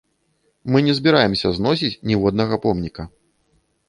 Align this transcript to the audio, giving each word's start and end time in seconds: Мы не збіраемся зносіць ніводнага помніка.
Мы 0.75 0.79
не 0.87 0.95
збіраемся 0.99 1.51
зносіць 1.57 2.01
ніводнага 2.13 2.59
помніка. 2.65 3.07